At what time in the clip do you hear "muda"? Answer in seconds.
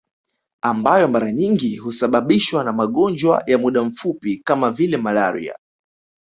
3.57-3.83